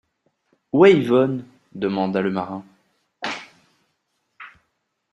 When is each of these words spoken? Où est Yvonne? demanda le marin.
Où 0.73 0.85
est 0.87 0.93
Yvonne? 0.97 1.45
demanda 1.75 2.21
le 2.21 2.31
marin. 2.31 2.65